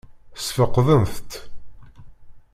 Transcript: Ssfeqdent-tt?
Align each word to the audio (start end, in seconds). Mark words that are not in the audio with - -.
Ssfeqdent-tt? 0.39 1.31